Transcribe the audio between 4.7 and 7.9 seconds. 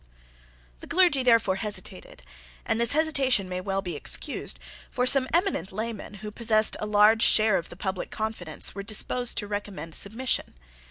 for some eminent laymen, who possessed a large share of the